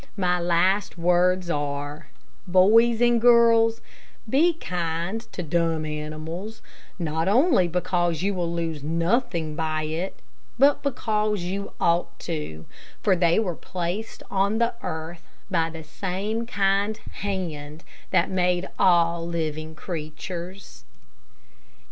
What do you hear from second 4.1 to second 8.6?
be kind to dumb animals, not only because you will